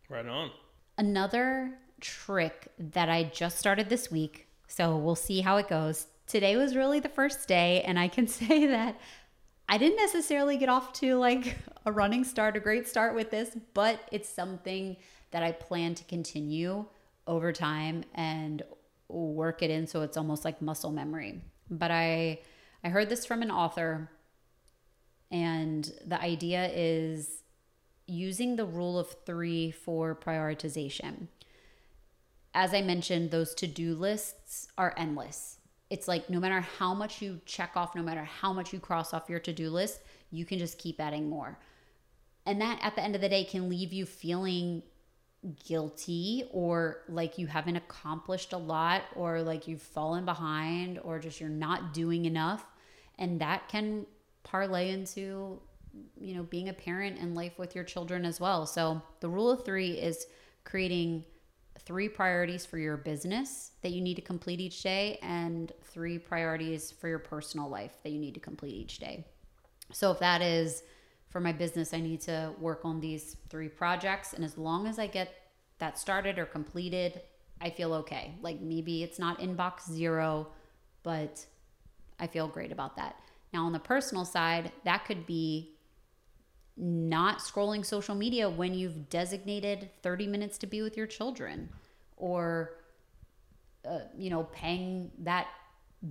Right 0.09 0.27
on. 0.27 0.53
Another 0.97 1.75
trick 2.01 2.69
that 2.79 3.09
I 3.09 3.25
just 3.25 3.59
started 3.59 3.89
this 3.89 4.09
week 4.09 4.47
so 4.69 4.97
we'll 4.97 5.17
see 5.17 5.41
how 5.41 5.57
it 5.57 5.67
goes. 5.69 6.07
Today 6.29 6.57
was 6.57 6.77
really 6.77 7.01
the 7.01 7.09
first 7.09 7.49
day 7.49 7.83
and 7.83 7.99
I 7.99 8.07
can 8.07 8.29
say 8.41 8.67
that 8.67 9.01
I 9.69 9.77
didn't 9.77 9.99
necessarily 9.99 10.57
get 10.57 10.69
off 10.69 10.93
to 10.95 11.17
like 11.17 11.59
a 11.87 11.93
running 11.93 12.25
start, 12.25 12.57
a 12.57 12.61
great 12.61 12.89
start 12.89 13.15
with 13.15 13.31
this, 13.31 13.57
but 13.75 14.01
it's 14.11 14.29
something 14.29 14.97
that 15.31 15.43
I 15.43 15.53
plan 15.53 15.95
to 15.97 16.05
continue 16.05 16.87
over 17.27 17.53
time 17.53 18.05
and 18.15 18.63
work 19.09 19.63
it 19.63 19.71
in 19.71 19.87
so 19.87 20.03
it's 20.03 20.17
almost 20.17 20.45
like 20.45 20.63
muscle 20.63 20.91
memory. 20.91 21.43
But 21.71 21.91
I 21.91 22.41
I 22.83 22.89
heard 22.89 23.09
this 23.09 23.27
from 23.27 23.43
an 23.43 23.51
author 23.51 24.11
and 25.31 25.93
the 26.07 26.21
idea 26.21 26.71
is 26.73 27.43
using 28.07 28.57
the 28.57 28.65
rule 28.65 28.99
of 28.99 29.15
3 29.27 29.71
for 29.73 30.15
prioritization. 30.15 31.29
As 32.55 32.73
I 32.73 32.81
mentioned, 32.81 33.31
those 33.31 33.55
to-do 33.55 33.95
lists 33.95 34.69
are 34.79 34.95
endless 34.97 35.58
it's 35.91 36.09
like 36.09 36.29
no 36.29 36.39
matter 36.39 36.61
how 36.61 36.95
much 36.95 37.23
you 37.23 37.41
check 37.47 37.73
off, 37.77 37.95
no 37.95 38.03
matter 38.03 38.25
how 38.25 38.53
much 38.53 38.73
you 38.73 38.81
cross 38.81 39.15
off 39.15 39.31
your 39.31 39.41
to 39.41 39.53
do 39.53 39.71
list, 39.71 40.01
you 40.31 40.45
can 40.45 40.59
just 40.59 40.79
keep 40.79 41.01
adding 41.01 41.29
more. 41.29 41.59
And 42.45 42.61
that 42.61 42.79
at 42.83 42.95
the 42.95 43.03
end 43.03 43.15
of 43.15 43.21
the 43.21 43.29
day 43.29 43.45
can 43.45 43.69
leave 43.69 43.93
you 43.93 44.07
feeling 44.07 44.83
guilty 45.65 46.45
or 46.51 47.03
like 47.09 47.39
you 47.39 47.47
haven't 47.47 47.77
accomplished 47.77 48.53
a 48.53 48.59
lot 48.59 49.03
or 49.15 49.43
like 49.43 49.69
you've 49.69 49.83
fallen 49.83 50.25
behind 50.25 50.99
or 51.05 51.19
just 51.19 51.41
you're 51.41 51.49
not 51.49 51.95
doing 51.95 52.25
enough. 52.25 52.67
And 53.19 53.41
that 53.41 53.69
can 53.69 54.07
parlay 54.43 54.91
into, 54.91 55.61
you 56.21 56.35
know, 56.35 56.43
being 56.43 56.69
a 56.69 56.73
parent 56.73 57.19
and 57.19 57.35
life 57.35 57.59
with 57.59 57.75
your 57.75 57.85
children 57.85 58.25
as 58.25 58.41
well. 58.41 58.67
So 58.67 59.01
the 59.21 59.29
rule 59.29 59.51
of 59.51 59.65
three 59.65 59.93
is 59.93 60.27
creating 60.65 61.25
three 61.81 62.09
priorities 62.09 62.67
for 62.67 62.79
your 62.79 62.97
business 62.97 63.73
that 63.83 63.91
you 63.91 64.01
need 64.01 64.15
to 64.15 64.23
complete 64.23 64.61
each 64.61 64.83
day 64.83 65.19
and 65.23 65.73
three 65.85 66.19
priorities 66.19 66.91
for 66.91 67.09
your 67.09 67.19
personal 67.19 67.69
life 67.69 67.93
that 68.03 68.11
you 68.11 68.19
need 68.19 68.35
to 68.35 68.41
complete 68.41 68.75
each 68.75 68.99
day. 68.99 69.25
So 69.93 70.11
if 70.11 70.19
that 70.19 70.43
is 70.43 70.83
for 71.31 71.41
my 71.41 71.53
business, 71.53 71.95
I 71.95 72.01
need 72.01 72.21
to 72.23 72.53
work 72.59 72.85
on 72.85 73.01
these 73.01 73.37
three 73.49 73.69
projects. 73.69 74.33
And 74.33 74.45
as 74.45 74.59
long 74.59 74.87
as 74.87 74.99
I 74.99 75.07
get 75.07 75.35
that 75.79 75.99
started 75.99 76.39
or 76.39 76.47
completed, 76.47 77.21
I 77.61 77.71
feel 77.71 77.95
okay. 77.95 78.35
Like 78.43 78.61
maybe 78.61 79.03
it's 79.03 79.19
not 79.19 79.39
inbox 79.41 79.91
zero, 79.91 80.49
but 81.03 81.45
I 82.19 82.27
feel 82.27 82.49
great 82.49 82.73
about 82.73 82.97
that. 82.97 83.17
Now, 83.53 83.65
on 83.65 83.73
the 83.73 83.79
personal 83.79 84.25
side, 84.25 84.73
that 84.85 85.05
could 85.05 85.27
be 85.27 85.78
not 86.79 87.39
scrolling 87.39 87.85
social 87.85 88.15
media 88.15 88.49
when 88.49 88.73
you've 88.73 89.11
designated 89.11 89.91
30 90.03 90.27
minutes 90.29 90.59
to 90.59 90.67
be 90.67 90.81
with 90.81 90.97
your 90.97 91.07
children 91.07 91.69
or 92.17 92.75
uh, 93.85 94.01
you 94.17 94.31
know 94.31 94.45
paying 94.45 95.11
that 95.19 95.49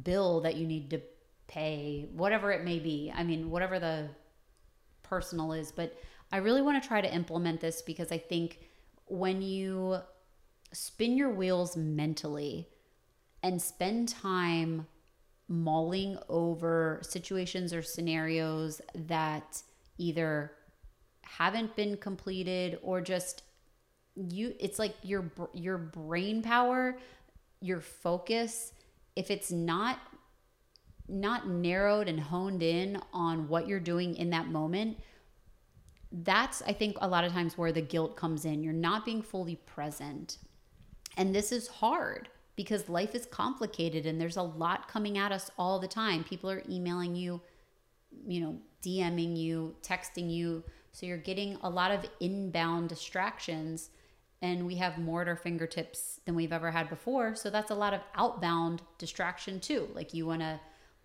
bill 0.04 0.42
that 0.42 0.56
you 0.56 0.68
need 0.68 0.90
to 0.90 1.02
pay 1.48 2.08
whatever 2.12 2.52
it 2.52 2.64
may 2.66 2.80
be. 2.80 3.12
I 3.16 3.24
mean 3.24 3.50
whatever 3.50 3.80
the 3.80 4.10
personal 5.08 5.54
is 5.54 5.72
but 5.72 5.98
i 6.32 6.38
really 6.38 6.62
want 6.62 6.82
to 6.82 6.88
try 6.88 7.02
to 7.02 7.14
implement 7.14 7.62
this 7.62 7.82
because 7.82 8.12
i 8.12 8.18
think 8.18 8.60
when 9.06 9.42
you 9.42 9.98
spin 10.74 11.18
your 11.18 11.30
wheels 11.30 11.78
mentally 11.78 12.68
and 13.42 13.62
spend 13.62 14.10
time 14.10 14.86
mulling 15.48 16.18
over 16.28 17.00
situations 17.04 17.74
or 17.74 17.82
scenarios 17.82 18.82
that 18.94 19.62
either 19.98 20.52
haven't 21.22 21.76
been 21.76 21.98
completed 21.98 22.80
or 22.82 23.02
just 23.02 23.44
you 24.16 24.54
it's 24.60 24.80
like 24.80 24.96
your 25.04 25.32
your 25.54 25.78
brain 25.78 26.42
power 26.42 26.98
your 27.62 27.82
focus 27.82 28.72
if 29.16 29.30
it's 29.30 29.52
not 29.52 30.00
not 31.10 31.48
narrowed 31.48 32.08
and 32.08 32.20
honed 32.20 32.64
in 32.64 33.00
on 33.14 33.48
what 33.48 33.68
you're 33.68 33.80
doing 33.80 34.16
in 34.16 34.30
that 34.32 34.48
moment 34.48 34.98
that's 36.12 36.62
i 36.64 36.74
think 36.74 36.96
a 37.02 37.08
lot 37.08 37.24
of 37.24 37.32
times 37.32 37.58
where 37.58 37.72
the 37.72 37.82
guilt 37.82 38.16
comes 38.16 38.46
in. 38.46 38.64
You're 38.64 38.74
not 38.74 39.06
being 39.06 39.22
fully 39.22 39.56
present. 39.56 40.38
And 41.18 41.34
this 41.34 41.52
is 41.52 41.68
hard 41.68 42.30
because 42.56 42.90
life 42.90 43.14
is 43.14 43.26
complicated 43.26 44.06
and 44.06 44.20
there's 44.20 44.38
a 44.38 44.42
lot 44.42 44.88
coming 44.88 45.18
at 45.18 45.32
us 45.32 45.52
all 45.58 45.80
the 45.80 45.88
time. 45.88 46.24
People 46.24 46.50
are 46.50 46.64
emailing 46.70 47.16
you 47.16 47.42
you 48.26 48.42
know 48.42 48.58
DMing 48.84 49.38
you, 49.38 49.76
texting 49.82 50.32
you. 50.32 50.64
So 50.92 51.06
you're 51.06 51.18
getting 51.18 51.58
a 51.62 51.70
lot 51.70 51.92
of 51.92 52.06
inbound 52.20 52.90
distractions 52.90 53.90
and 54.42 54.68
we 54.68 54.76
have 54.76 54.98
more 54.98 55.22
at 55.24 55.28
our 55.28 55.36
fingertips 55.36 56.20
than 56.26 56.36
we've 56.36 56.54
ever 56.54 56.70
had 56.70 56.90
before. 56.90 57.36
So 57.36 57.50
that's 57.50 57.72
a 57.72 57.76
lot 57.76 57.94
of 57.94 58.02
outbound 58.16 58.82
distraction 58.98 59.60
too. 59.60 59.88
Like 59.94 60.14
you 60.14 60.28
want 60.28 60.42
to 60.42 60.60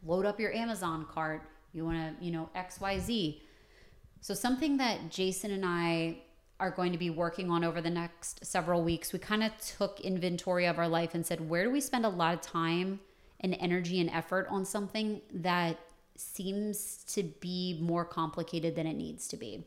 load 0.05 0.27
up 0.27 0.39
your 0.39 0.53
Amazon 0.53 1.07
cart, 1.11 1.43
you 1.73 1.85
want 1.85 2.19
to, 2.19 2.25
you 2.25 2.31
know, 2.31 2.51
XYZ. 2.55 3.41
So 4.21 4.35
something 4.35 4.77
that 4.77 5.11
Jason 5.11 5.51
and 5.51 5.65
I 5.65 6.19
are 6.61 6.71
going 6.71 6.93
to 6.93 6.99
be 6.99 7.11
working 7.11 7.51
on 7.51 7.65
over 7.65 7.81
the 7.81 7.91
next 7.91 8.45
several 8.45 8.83
weeks, 8.85 9.13
we 9.13 9.19
kind 9.19 9.43
of 9.43 9.51
took 9.59 10.01
inventory 10.01 10.67
of 10.67 10.79
our 10.79 10.89
life 10.89 11.15
and 11.15 11.25
said, 11.25 11.49
where 11.49 11.65
do 11.65 11.71
we 11.71 11.81
spend 11.81 12.05
a 12.05 12.09
lot 12.09 12.35
of 12.35 12.41
time 12.41 13.01
and 13.41 13.57
energy 13.59 14.01
and 14.01 14.11
effort 14.11 14.47
on 14.51 14.65
something 14.65 15.21
that 15.33 15.79
seems 16.17 17.05
to 17.05 17.23
be 17.23 17.79
more 17.81 18.05
complicated 18.05 18.77
than 18.77 18.87
it 18.87 18.95
needs 18.95 19.29
to 19.29 19.37
be. 19.37 19.65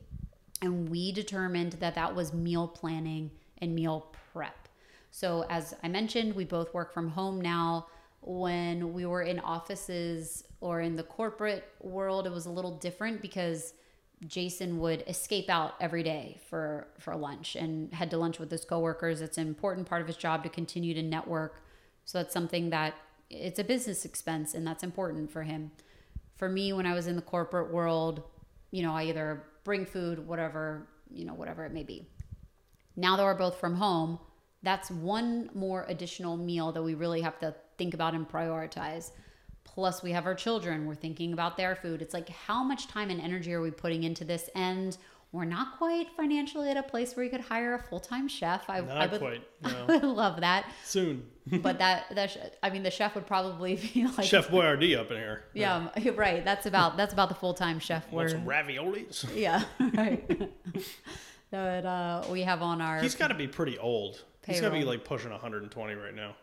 And 0.61 0.89
we 0.89 1.11
determined 1.11 1.73
that 1.73 1.95
that 1.95 2.15
was 2.15 2.33
meal 2.33 2.67
planning 2.67 3.31
and 3.59 3.75
meal 3.75 4.13
prep. 4.31 4.67
So, 5.11 5.45
as 5.49 5.73
I 5.83 5.87
mentioned, 5.87 6.35
we 6.35 6.45
both 6.45 6.73
work 6.73 6.93
from 6.93 7.09
home 7.09 7.39
now. 7.39 7.87
When 8.21 8.93
we 8.93 9.05
were 9.05 9.21
in 9.21 9.39
offices 9.39 10.43
or 10.59 10.81
in 10.81 10.95
the 10.95 11.03
corporate 11.03 11.65
world, 11.79 12.25
it 12.25 12.31
was 12.31 12.47
a 12.47 12.49
little 12.49 12.77
different 12.77 13.21
because 13.21 13.73
Jason 14.25 14.79
would 14.79 15.03
escape 15.07 15.49
out 15.49 15.75
every 15.79 16.01
day 16.01 16.39
for 16.49 16.87
for 16.99 17.15
lunch 17.15 17.55
and 17.55 17.93
head 17.93 18.09
to 18.11 18.17
lunch 18.17 18.39
with 18.39 18.49
his 18.49 18.65
coworkers. 18.65 19.21
It's 19.21 19.37
an 19.37 19.47
important 19.47 19.87
part 19.87 20.01
of 20.01 20.07
his 20.07 20.17
job 20.17 20.43
to 20.43 20.49
continue 20.49 20.93
to 20.95 21.03
network. 21.03 21.61
So 22.05 22.17
that's 22.17 22.33
something 22.33 22.69
that 22.71 22.95
it's 23.29 23.59
a 23.59 23.63
business 23.63 24.05
expense 24.05 24.53
and 24.53 24.65
that's 24.65 24.83
important 24.83 25.31
for 25.31 25.43
him 25.43 25.71
for 26.35 26.49
me 26.49 26.73
when 26.73 26.85
I 26.85 26.93
was 26.93 27.07
in 27.07 27.15
the 27.15 27.21
corporate 27.21 27.71
world, 27.71 28.23
you 28.71 28.83
know, 28.83 28.93
I 28.93 29.03
either 29.03 29.43
bring 29.63 29.85
food, 29.85 30.25
whatever, 30.27 30.87
you 31.09 31.25
know, 31.25 31.33
whatever 31.33 31.65
it 31.65 31.71
may 31.71 31.83
be. 31.83 32.07
Now 32.95 33.15
that 33.17 33.23
we're 33.23 33.35
both 33.35 33.59
from 33.59 33.75
home, 33.75 34.19
that's 34.63 34.89
one 34.89 35.49
more 35.53 35.85
additional 35.87 36.37
meal 36.37 36.71
that 36.71 36.81
we 36.81 36.93
really 36.93 37.21
have 37.21 37.39
to 37.39 37.53
think 37.77 37.93
about 37.93 38.13
and 38.13 38.27
prioritize. 38.27 39.11
Plus, 39.63 40.01
we 40.01 40.11
have 40.11 40.25
our 40.25 40.35
children. 40.35 40.85
We're 40.85 40.95
thinking 40.95 41.33
about 41.33 41.57
their 41.57 41.75
food. 41.75 42.01
It's 42.01 42.13
like, 42.13 42.29
how 42.29 42.63
much 42.63 42.87
time 42.87 43.09
and 43.09 43.19
energy 43.19 43.53
are 43.53 43.61
we 43.61 43.71
putting 43.71 44.03
into 44.03 44.23
this? 44.23 44.49
And 44.55 44.97
we're 45.35 45.43
not 45.43 45.77
quite 45.77 46.07
financially 46.15 46.69
at 46.69 46.77
a 46.77 46.83
place 46.83 47.15
where 47.15 47.25
you 47.25 47.29
could 47.29 47.41
hire 47.41 47.73
a 47.73 47.79
full 47.79 47.99
time 47.99 48.27
chef. 48.27 48.69
I, 48.69 48.79
not 48.79 48.97
I 48.97 49.07
would, 49.07 49.19
quite. 49.19 49.43
No. 49.61 49.85
I 49.89 49.97
would 49.97 50.03
love 50.03 50.41
that. 50.41 50.65
Soon. 50.85 51.25
but 51.61 51.77
that 51.79 52.05
that 52.15 52.57
I 52.63 52.69
mean, 52.69 52.83
the 52.83 52.91
chef 52.91 53.15
would 53.15 53.27
probably 53.27 53.75
be 53.75 54.07
like 54.17 54.25
Chef 54.25 54.47
Boyardee 54.47 54.97
up 54.97 55.11
in 55.11 55.17
here. 55.17 55.43
Yeah, 55.53 55.89
yeah. 55.97 56.11
right. 56.15 56.43
That's 56.45 56.65
about 56.65 56.95
that's 56.97 57.13
about 57.13 57.29
the 57.29 57.35
full 57.35 57.53
time 57.53 57.79
chef. 57.79 58.09
Want 58.11 58.31
some 58.31 58.45
raviolis? 58.45 59.25
Yeah, 59.35 59.63
right. 59.79 60.51
that 61.51 61.85
uh, 61.85 62.23
we 62.31 62.41
have 62.41 62.61
on 62.61 62.81
our. 62.81 63.01
He's 63.01 63.15
got 63.15 63.27
to 63.27 63.35
be 63.35 63.47
pretty 63.47 63.77
old. 63.77 64.23
He's 64.47 64.61
got 64.61 64.69
to 64.69 64.75
be 64.75 64.85
like 64.85 65.03
pushing 65.03 65.31
120 65.31 65.95
right 65.95 66.15
now. 66.15 66.35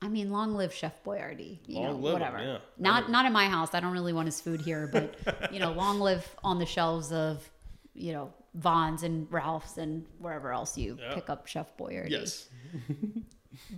I 0.00 0.08
mean, 0.08 0.32
long 0.32 0.54
live 0.54 0.72
Chef 0.72 1.04
Boyardee. 1.04 1.58
You 1.66 1.76
long 1.76 1.84
know, 1.84 1.96
live 1.96 2.12
whatever. 2.14 2.38
Him, 2.38 2.46
yeah. 2.46 2.58
Not 2.78 3.10
not 3.10 3.26
in 3.26 3.32
my 3.32 3.48
house. 3.48 3.74
I 3.74 3.80
don't 3.80 3.92
really 3.92 4.12
want 4.12 4.26
his 4.26 4.40
food 4.40 4.60
here, 4.60 4.88
but 4.90 5.52
you 5.52 5.60
know, 5.60 5.72
long 5.72 6.00
live 6.00 6.28
on 6.42 6.58
the 6.58 6.66
shelves 6.66 7.12
of 7.12 7.48
you 7.94 8.12
know 8.12 8.32
Vons 8.54 9.02
and 9.02 9.26
Ralph's 9.30 9.78
and 9.78 10.04
wherever 10.18 10.52
else 10.52 10.76
you 10.76 10.98
Yeah. 11.00 11.14
pick 11.14 11.30
up 11.30 11.46
Chef 11.46 11.76
Boyardee. 11.76 12.10
Yes. 12.10 12.48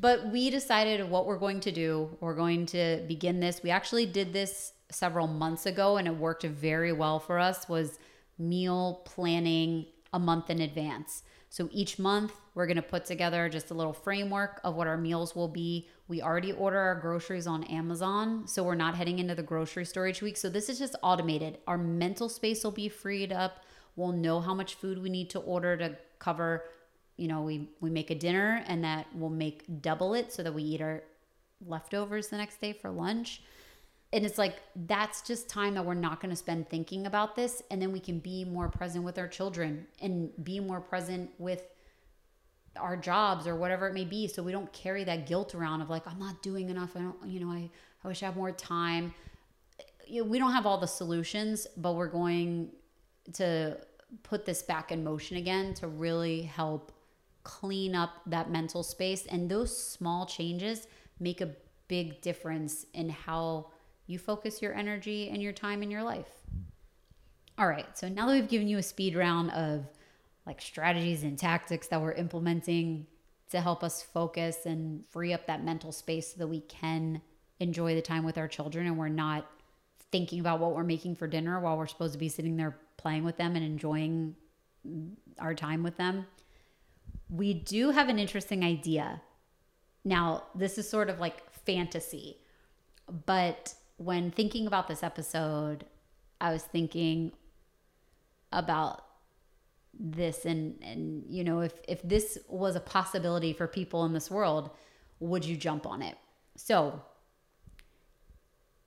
But 0.00 0.30
we 0.30 0.50
decided 0.50 1.10
what 1.10 1.26
we're 1.26 1.38
going 1.38 1.60
to 1.60 1.72
do. 1.72 2.16
We're 2.20 2.36
going 2.36 2.66
to 2.66 3.02
begin 3.08 3.40
this. 3.40 3.60
We 3.62 3.70
actually 3.70 4.06
did 4.06 4.32
this 4.32 4.72
several 4.90 5.26
months 5.26 5.66
ago 5.66 5.96
and 5.96 6.06
it 6.06 6.16
worked 6.16 6.44
very 6.44 6.92
well 6.92 7.18
for 7.18 7.38
us 7.40 7.68
was 7.68 7.98
meal 8.38 9.02
planning 9.04 9.86
a 10.12 10.18
month 10.18 10.48
in 10.50 10.60
advance. 10.60 11.24
So 11.50 11.68
each 11.72 11.98
month 11.98 12.32
we're 12.54 12.66
going 12.66 12.76
to 12.76 12.82
put 12.82 13.04
together 13.04 13.48
just 13.48 13.70
a 13.70 13.74
little 13.74 13.92
framework 13.92 14.60
of 14.62 14.76
what 14.76 14.86
our 14.86 14.96
meals 14.96 15.34
will 15.34 15.48
be. 15.48 15.88
We 16.06 16.22
already 16.22 16.52
order 16.52 16.78
our 16.78 16.94
groceries 17.00 17.46
on 17.48 17.64
Amazon, 17.64 18.46
so 18.46 18.62
we're 18.62 18.74
not 18.76 18.94
heading 18.94 19.18
into 19.18 19.34
the 19.34 19.42
grocery 19.42 19.84
store 19.84 20.06
each 20.06 20.22
week. 20.22 20.36
So 20.36 20.48
this 20.48 20.68
is 20.68 20.78
just 20.78 20.94
automated. 21.02 21.58
Our 21.66 21.78
mental 21.78 22.28
space 22.28 22.62
will 22.62 22.70
be 22.70 22.88
freed 22.88 23.32
up. 23.32 23.64
We'll 23.96 24.12
know 24.12 24.40
how 24.40 24.54
much 24.54 24.74
food 24.74 25.02
we 25.02 25.10
need 25.10 25.30
to 25.30 25.38
order 25.40 25.76
to 25.76 25.96
cover 26.18 26.64
you 27.16 27.28
know 27.28 27.42
we 27.42 27.68
we 27.80 27.90
make 27.90 28.10
a 28.10 28.14
dinner 28.14 28.64
and 28.66 28.82
that 28.82 29.06
we'll 29.14 29.30
make 29.30 29.82
double 29.82 30.14
it 30.14 30.32
so 30.32 30.42
that 30.42 30.52
we 30.52 30.62
eat 30.62 30.80
our 30.80 31.02
leftovers 31.66 32.28
the 32.28 32.36
next 32.36 32.60
day 32.60 32.72
for 32.72 32.90
lunch. 32.90 33.42
And 34.12 34.24
it's 34.24 34.38
like 34.38 34.56
that's 34.86 35.22
just 35.22 35.48
time 35.48 35.74
that 35.74 35.84
we're 35.84 35.94
not 35.94 36.20
going 36.20 36.30
to 36.30 36.36
spend 36.36 36.68
thinking 36.68 37.06
about 37.06 37.34
this. 37.34 37.62
And 37.70 37.82
then 37.82 37.92
we 37.92 38.00
can 38.00 38.20
be 38.20 38.44
more 38.44 38.68
present 38.68 39.04
with 39.04 39.18
our 39.18 39.26
children 39.26 39.86
and 40.00 40.30
be 40.44 40.60
more 40.60 40.80
present 40.80 41.30
with 41.38 41.62
our 42.76 42.96
jobs 42.96 43.46
or 43.46 43.56
whatever 43.56 43.88
it 43.88 43.94
may 43.94 44.04
be. 44.04 44.28
So 44.28 44.42
we 44.42 44.52
don't 44.52 44.72
carry 44.72 45.04
that 45.04 45.26
guilt 45.26 45.54
around 45.54 45.80
of 45.80 45.90
like 45.90 46.06
i'm 46.06 46.18
not 46.18 46.42
doing 46.42 46.70
enough. 46.70 46.96
I 46.96 47.00
don't 47.00 47.16
you 47.26 47.40
know 47.40 47.50
i, 47.50 47.70
I 48.04 48.08
wish 48.08 48.22
i 48.22 48.26
had 48.26 48.36
more 48.36 48.52
time. 48.52 49.14
You 50.06 50.22
know, 50.22 50.28
we 50.28 50.38
don't 50.38 50.52
have 50.52 50.66
all 50.66 50.78
the 50.78 50.86
solutions 50.86 51.66
but 51.76 51.94
we're 51.94 52.08
going 52.08 52.70
to 53.32 53.78
put 54.22 54.44
this 54.44 54.62
back 54.62 54.92
in 54.92 55.02
motion 55.02 55.36
again 55.36 55.74
to 55.74 55.88
really 55.88 56.42
help 56.42 56.92
clean 57.42 57.94
up 57.94 58.20
that 58.26 58.50
mental 58.50 58.82
space. 58.82 59.26
And 59.26 59.50
those 59.50 59.76
small 59.76 60.26
changes 60.26 60.86
make 61.20 61.40
a 61.40 61.50
big 61.88 62.20
difference 62.20 62.86
in 62.94 63.08
how 63.08 63.70
you 64.06 64.18
focus 64.18 64.62
your 64.62 64.74
energy 64.74 65.30
and 65.30 65.42
your 65.42 65.52
time 65.52 65.82
in 65.82 65.90
your 65.90 66.02
life. 66.02 66.30
All 67.56 67.68
right 67.68 67.86
so 67.96 68.08
now 68.08 68.26
that 68.26 68.32
we've 68.32 68.48
given 68.48 68.66
you 68.66 68.78
a 68.78 68.82
speed 68.82 69.14
round 69.14 69.50
of 69.52 69.86
like 70.46 70.60
strategies 70.60 71.22
and 71.22 71.38
tactics 71.38 71.86
that 71.88 72.00
we're 72.00 72.12
implementing 72.12 73.06
to 73.50 73.60
help 73.60 73.84
us 73.84 74.02
focus 74.02 74.66
and 74.66 75.04
free 75.10 75.32
up 75.32 75.46
that 75.46 75.62
mental 75.64 75.92
space 75.92 76.32
so 76.32 76.38
that 76.38 76.48
we 76.48 76.60
can 76.60 77.20
enjoy 77.60 77.94
the 77.94 78.02
time 78.02 78.24
with 78.24 78.36
our 78.36 78.48
children 78.48 78.86
and 78.86 78.98
we're 78.98 79.08
not 79.08 79.46
thinking 80.10 80.40
about 80.40 80.58
what 80.58 80.74
we're 80.74 80.84
making 80.84 81.14
for 81.14 81.26
dinner 81.26 81.60
while 81.60 81.78
we're 81.78 81.86
supposed 81.86 82.12
to 82.12 82.18
be 82.18 82.28
sitting 82.28 82.56
there 82.56 82.76
playing 83.04 83.22
with 83.22 83.36
them 83.36 83.54
and 83.54 83.62
enjoying 83.62 84.34
our 85.38 85.54
time 85.54 85.82
with 85.82 85.98
them. 85.98 86.26
We 87.28 87.52
do 87.52 87.90
have 87.90 88.08
an 88.08 88.18
interesting 88.18 88.64
idea. 88.64 89.20
Now, 90.06 90.44
this 90.54 90.78
is 90.78 90.88
sort 90.88 91.10
of 91.10 91.20
like 91.20 91.42
fantasy, 91.52 92.38
but 93.26 93.74
when 93.98 94.30
thinking 94.30 94.66
about 94.66 94.88
this 94.88 95.02
episode, 95.02 95.84
I 96.40 96.50
was 96.50 96.62
thinking 96.62 97.32
about 98.50 99.02
this 99.98 100.44
and 100.44 100.76
and 100.82 101.24
you 101.28 101.44
know 101.44 101.60
if 101.60 101.74
if 101.86 102.02
this 102.02 102.36
was 102.48 102.74
a 102.74 102.80
possibility 102.80 103.52
for 103.52 103.68
people 103.68 104.04
in 104.04 104.12
this 104.12 104.28
world 104.28 104.70
would 105.20 105.44
you 105.44 105.56
jump 105.56 105.86
on 105.86 106.02
it 106.02 106.16
so 106.56 107.00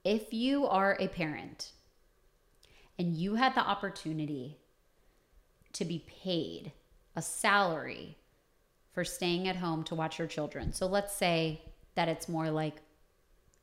if 0.04 0.34
you 0.34 0.68
are 0.68 0.98
a 1.00 1.08
parent 1.08 1.72
and 3.00 3.16
you 3.16 3.36
had 3.36 3.56
the 3.56 3.62
opportunity 3.62 4.58
to 5.74 5.86
be 5.86 6.06
paid 6.24 6.72
a 7.16 7.22
salary 7.22 8.18
for 8.92 9.04
staying 9.04 9.48
at 9.48 9.56
home 9.56 9.84
to 9.84 9.96
watch 9.96 10.18
your 10.18 10.28
children 10.28 10.72
so 10.74 10.86
let's 10.86 11.14
say 11.14 11.62
that 11.96 12.08
it's 12.08 12.30
more 12.30 12.50
like 12.50 12.82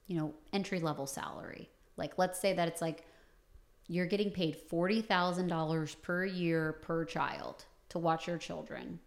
you 0.07 0.17
know 0.17 0.35
entry 0.53 0.81
level 0.81 1.07
salary 1.07 1.69
Like, 1.97 2.19
let's 2.19 2.39
say 2.39 2.53
that 2.55 2.69
it's 2.69 2.83
like 2.83 3.05
you're 3.87 4.07
getting 4.07 4.31
paid 4.31 4.57
$40,000 4.69 6.03
per 6.03 6.25
year 6.25 6.73
per 6.73 7.05
child 7.05 7.65
to 7.91 7.99
watch 7.99 8.27
your 8.27 8.39
children 8.39 9.01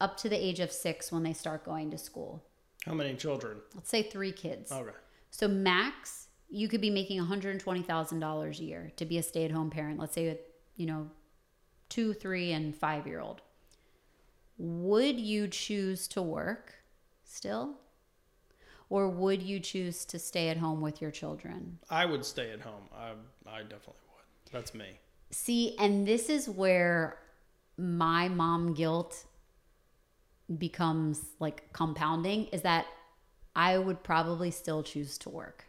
up 0.00 0.16
to 0.18 0.28
the 0.28 0.36
age 0.36 0.60
of 0.60 0.72
six 0.72 1.12
when 1.12 1.22
they 1.22 1.32
start 1.32 1.64
going 1.64 1.90
to 1.90 1.98
school. 1.98 2.42
How 2.86 2.94
many 2.94 3.14
children? 3.14 3.58
Let's 3.74 3.90
say 3.90 4.02
three 4.02 4.32
kids. 4.32 4.72
Okay. 4.72 4.90
So, 5.30 5.48
max, 5.48 6.28
you 6.52 6.68
could 6.68 6.82
be 6.82 6.90
making 6.90 7.18
$120,000 7.18 8.58
a 8.58 8.62
year 8.62 8.92
to 8.96 9.06
be 9.06 9.16
a 9.16 9.22
stay 9.22 9.46
at 9.46 9.50
home 9.50 9.70
parent. 9.70 9.98
Let's 9.98 10.14
say, 10.14 10.28
with 10.28 10.38
you 10.76 10.86
know, 10.86 11.10
two, 11.88 12.12
three, 12.12 12.52
and 12.52 12.76
five 12.76 13.06
year 13.06 13.20
old. 13.20 13.40
Would 14.58 15.18
you 15.18 15.48
choose 15.48 16.06
to 16.08 16.20
work 16.20 16.74
still? 17.24 17.78
Or 18.90 19.08
would 19.08 19.42
you 19.42 19.60
choose 19.60 20.04
to 20.04 20.18
stay 20.18 20.50
at 20.50 20.58
home 20.58 20.82
with 20.82 21.00
your 21.00 21.10
children? 21.10 21.78
I 21.88 22.04
would 22.04 22.24
stay 22.24 22.50
at 22.50 22.60
home. 22.60 22.82
I, 22.94 23.12
I 23.46 23.62
definitely 23.62 24.04
would. 24.14 24.52
That's 24.52 24.74
me. 24.74 24.98
See, 25.30 25.74
and 25.78 26.06
this 26.06 26.28
is 26.28 26.50
where 26.50 27.18
my 27.78 28.28
mom 28.28 28.74
guilt 28.74 29.24
becomes 30.58 31.22
like 31.40 31.72
compounding 31.72 32.48
is 32.48 32.60
that 32.60 32.84
I 33.56 33.78
would 33.78 34.02
probably 34.02 34.50
still 34.50 34.82
choose 34.82 35.16
to 35.18 35.30
work 35.30 35.64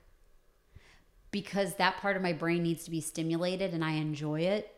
because 1.34 1.74
that 1.74 1.98
part 1.98 2.16
of 2.16 2.22
my 2.22 2.32
brain 2.32 2.64
needs 2.64 2.86
to 2.86 2.92
be 2.92 3.02
stimulated 3.02 3.74
and 3.74 3.84
I 3.84 3.94
enjoy 3.94 4.42
it. 4.42 4.72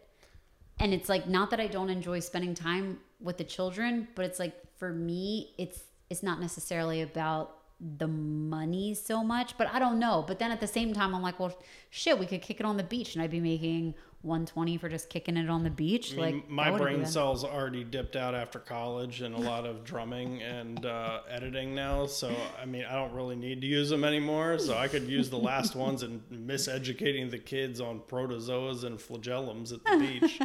And 0.79 0.93
it's 0.93 1.09
like 1.09 1.27
not 1.27 1.51
that 1.51 1.59
I 1.59 1.67
don't 1.67 1.89
enjoy 1.89 2.21
spending 2.21 2.55
time 2.55 2.99
with 3.19 3.37
the 3.37 3.43
children, 3.43 4.07
but 4.15 4.25
it's 4.25 4.39
like 4.39 4.55
for 4.77 4.91
me 4.91 5.53
it's 5.59 5.81
it's 6.09 6.23
not 6.23 6.39
necessarily 6.39 7.01
about 7.01 7.57
the 7.97 8.07
money 8.07 8.93
so 8.93 9.21
much, 9.23 9.57
but 9.57 9.67
I 9.67 9.79
don't 9.79 9.99
know. 9.99 10.23
But 10.25 10.39
then 10.39 10.49
at 10.49 10.61
the 10.61 10.67
same 10.67 10.93
time 10.93 11.13
I'm 11.13 11.21
like, 11.21 11.39
well 11.39 11.55
shit, 11.89 12.17
we 12.17 12.25
could 12.25 12.41
kick 12.41 12.59
it 12.59 12.65
on 12.65 12.77
the 12.77 12.83
beach 12.83 13.13
and 13.13 13.21
I'd 13.21 13.31
be 13.31 13.41
making 13.41 13.93
120 14.25 14.77
for 14.77 14.89
just 14.89 15.09
kicking 15.09 15.37
it 15.37 15.49
on 15.49 15.63
the 15.63 15.69
beach. 15.69 16.13
I 16.13 16.15
mean, 16.15 16.35
like 16.35 16.49
my 16.49 16.77
brain 16.77 17.05
cells 17.05 17.43
already 17.43 17.83
dipped 17.83 18.15
out 18.15 18.35
after 18.35 18.59
college 18.59 19.21
and 19.21 19.35
a 19.35 19.39
lot 19.39 19.65
of 19.65 19.83
drumming 19.83 20.41
and 20.41 20.85
uh, 20.85 21.19
editing 21.29 21.73
now. 21.75 22.05
So 22.07 22.35
I 22.61 22.65
mean, 22.65 22.83
I 22.85 22.93
don't 22.95 23.13
really 23.13 23.35
need 23.35 23.61
to 23.61 23.67
use 23.67 23.89
them 23.89 24.03
anymore. 24.03 24.57
So 24.59 24.77
I 24.77 24.87
could 24.87 25.03
use 25.03 25.29
the 25.29 25.37
last 25.37 25.75
ones 25.85 26.03
and 26.03 26.21
miseducating 26.31 27.29
the 27.31 27.37
kids 27.39 27.79
on 27.79 27.99
protozoas 28.01 28.83
and 28.83 28.97
flagellums 28.99 29.71
at 29.73 29.83
the 29.85 29.97
beach. 30.19 30.39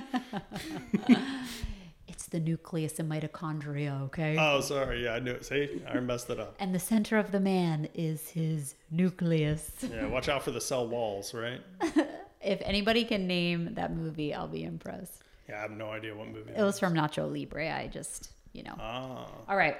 It's 2.08 2.26
the 2.26 2.40
nucleus 2.40 2.98
and 2.98 3.10
mitochondria, 3.10 4.02
okay? 4.02 4.36
oh, 4.38 4.60
sorry. 4.60 5.04
Yeah, 5.04 5.14
I 5.14 5.20
knew 5.20 5.30
it. 5.30 5.44
See, 5.44 5.80
I 5.88 6.00
messed 6.00 6.28
it 6.28 6.40
up. 6.40 6.56
and 6.58 6.74
the 6.74 6.78
center 6.78 7.16
of 7.18 7.30
the 7.30 7.38
man 7.40 7.88
is 7.94 8.28
his 8.28 8.74
nucleus. 8.90 9.70
Yeah, 9.88 10.06
watch 10.06 10.28
out 10.28 10.42
for 10.42 10.50
the 10.50 10.60
cell 10.60 10.86
walls, 10.88 11.32
right? 11.32 11.60
If 12.40 12.60
anybody 12.64 13.04
can 13.04 13.26
name 13.26 13.74
that 13.74 13.94
movie, 13.94 14.32
I'll 14.34 14.48
be 14.48 14.64
impressed. 14.64 15.22
Yeah, 15.48 15.58
I 15.58 15.62
have 15.62 15.72
no 15.72 15.90
idea 15.90 16.14
what 16.14 16.28
movie. 16.28 16.52
It 16.56 16.62
was 16.62 16.78
from 16.78 16.94
Nacho 16.94 17.30
Libre. 17.30 17.70
I 17.74 17.88
just, 17.88 18.30
you 18.52 18.62
know. 18.62 18.74
Ah, 18.78 19.26
All 19.48 19.56
right. 19.56 19.76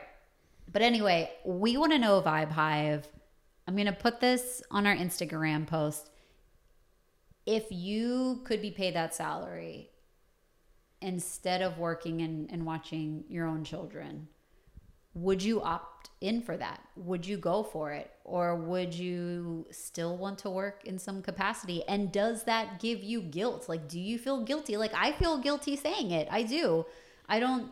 But 0.72 0.82
anyway, 0.82 1.30
we 1.44 1.76
want 1.76 1.92
to 1.92 1.98
know 1.98 2.20
Vibe 2.20 2.50
Hive. 2.50 3.08
I'm 3.66 3.74
going 3.74 3.86
to 3.86 3.92
put 3.92 4.20
this 4.20 4.62
on 4.70 4.86
our 4.86 4.94
Instagram 4.94 5.66
post. 5.66 6.10
If 7.46 7.64
you 7.70 8.40
could 8.44 8.60
be 8.60 8.70
paid 8.70 8.94
that 8.94 9.14
salary 9.14 9.90
instead 11.00 11.62
of 11.62 11.78
working 11.78 12.20
and, 12.20 12.50
and 12.50 12.66
watching 12.66 13.24
your 13.28 13.46
own 13.46 13.64
children, 13.64 14.28
would 15.14 15.42
you 15.42 15.60
opt 15.60 16.10
in 16.20 16.42
for 16.42 16.56
that? 16.56 16.80
Would 16.96 17.26
you 17.26 17.36
go 17.36 17.62
for 17.62 17.92
it? 17.92 18.10
Or 18.24 18.54
would 18.54 18.94
you 18.94 19.66
still 19.70 20.16
want 20.16 20.38
to 20.40 20.50
work 20.50 20.84
in 20.84 20.98
some 20.98 21.22
capacity? 21.22 21.82
And 21.88 22.12
does 22.12 22.44
that 22.44 22.80
give 22.80 23.02
you 23.02 23.20
guilt? 23.20 23.68
Like, 23.68 23.88
do 23.88 23.98
you 23.98 24.18
feel 24.18 24.44
guilty? 24.44 24.76
Like, 24.76 24.92
I 24.94 25.12
feel 25.12 25.38
guilty 25.38 25.76
saying 25.76 26.12
it. 26.12 26.28
I 26.30 26.42
do. 26.42 26.86
I 27.28 27.40
don't, 27.40 27.70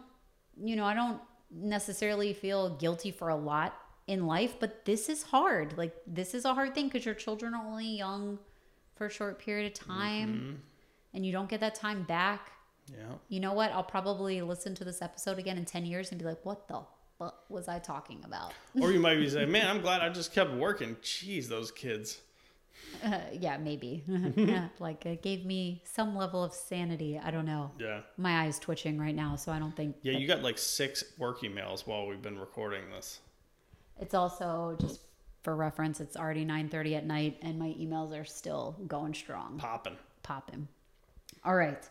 you 0.63 0.77
know, 0.77 0.85
I 0.85 0.95
don't 0.95 1.21
necessarily 1.51 2.33
feel 2.33 2.77
guilty 2.77 3.11
for 3.11 3.29
a 3.29 3.37
lot 3.37 3.75
in 4.07 4.27
life, 4.27 4.57
but 4.59 4.85
this 4.85 5.09
is 5.09 5.23
hard. 5.23 5.77
Like, 5.77 5.95
this 6.07 6.35
is 6.35 6.45
a 6.45 6.55
hard 6.55 6.75
thing 6.75 6.87
because 6.87 7.05
your 7.05 7.15
children 7.15 7.55
are 7.55 7.65
only 7.65 7.97
young 7.97 8.39
for 8.97 9.07
a 9.07 9.11
short 9.11 9.39
period 9.39 9.67
of 9.67 9.75
time 9.75 10.35
mm-hmm. 10.35 10.55
and 11.15 11.25
you 11.25 11.31
don't 11.31 11.49
get 11.49 11.61
that 11.61 11.77
time 11.77 12.03
back 12.03 12.51
yeah. 12.91 13.15
you 13.29 13.41
know 13.41 13.53
what? 13.53 13.73
I'll 13.73 13.83
probably 13.83 14.41
listen 14.43 14.75
to 14.77 14.85
this 14.85 15.03
episode 15.03 15.39
again 15.39 15.59
in 15.59 15.65
10 15.65 15.87
years 15.87 16.11
and 16.11 16.19
be 16.19 16.25
like, 16.25 16.45
what 16.45 16.69
the 16.69 16.81
fuck 17.19 17.45
was 17.49 17.69
I 17.69 17.79
talking 17.79 18.21
about? 18.25 18.53
Or 18.81 18.93
you 18.93 19.01
might 19.01 19.17
be 19.17 19.29
saying, 19.35 19.51
"Man, 19.51 19.67
I'm 19.67 19.81
glad 19.81 20.01
I 20.03 20.09
just 20.09 20.33
kept 20.33 20.53
working." 20.53 20.97
Jeez, 21.03 21.49
those 21.49 21.71
kids. 21.71 22.21
Uh, 23.05 23.19
yeah, 23.33 23.59
maybe. 23.59 24.03
like 24.79 25.05
it 25.05 25.21
gave 25.23 25.45
me 25.45 25.83
some 25.85 26.17
level 26.17 26.43
of 26.45 26.53
sanity. 26.55 27.21
I 27.23 27.31
don't 27.31 27.45
know. 27.45 27.71
Yeah. 27.79 28.01
My 28.17 28.43
eyes 28.45 28.59
twitching 28.59 28.99
right 28.99 29.15
now, 29.15 29.37
so 29.37 29.53
I 29.53 29.59
don't 29.59 29.77
think 29.77 29.97
Yeah, 30.03 30.13
you 30.13 30.27
got 30.27 30.43
like 30.43 30.57
six 30.59 31.05
work 31.19 31.41
emails 31.43 31.87
while 31.87 32.07
we've 32.07 32.23
been 32.23 32.39
recording 32.39 32.83
this. 32.91 33.21
it's 34.01 34.15
also 34.15 34.77
just 34.81 35.01
for 35.43 35.55
reference. 35.57 36.01
It's 36.01 36.17
already 36.17 36.45
9:30 36.47 36.97
at 36.97 37.05
night, 37.07 37.37
and 37.43 37.59
my 37.59 37.75
emails 37.79 38.19
are 38.19 38.25
still 38.25 38.77
going 38.87 39.13
strong. 39.15 39.59
Popping. 39.59 39.97
popping. 40.23 40.69
All 41.45 41.55
right. 41.57 41.83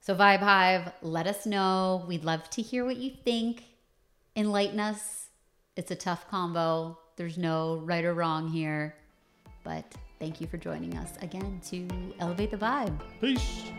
So, 0.00 0.14
Vibe 0.14 0.38
Hive, 0.40 0.92
let 1.02 1.26
us 1.26 1.46
know. 1.46 2.04
We'd 2.08 2.24
love 2.24 2.48
to 2.50 2.62
hear 2.62 2.84
what 2.84 2.96
you 2.96 3.10
think. 3.24 3.64
Enlighten 4.36 4.78
us. 4.78 5.30
It's 5.76 5.90
a 5.90 5.96
tough 5.96 6.28
combo. 6.28 6.98
There's 7.16 7.38
no 7.38 7.82
right 7.84 8.04
or 8.04 8.12
wrong 8.12 8.48
here. 8.48 8.94
But 9.64 9.90
thank 10.18 10.42
you 10.42 10.46
for 10.46 10.58
joining 10.58 10.94
us 10.96 11.14
again 11.22 11.60
to 11.70 11.88
elevate 12.20 12.50
the 12.50 12.58
vibe. 12.58 13.00
Peace. 13.20 13.72